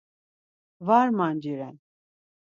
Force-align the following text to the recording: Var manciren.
Var 0.87 1.07
manciren. 1.17 1.75